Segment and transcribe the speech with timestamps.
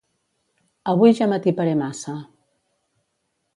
[0.93, 2.17] Avui ja m'atiparé massa